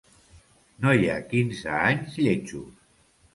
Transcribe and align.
No 0.85 0.93
hi 0.99 1.05
ha 1.11 1.17
quinze 1.33 1.77
anys 1.81 2.17
lletjos. 2.23 2.73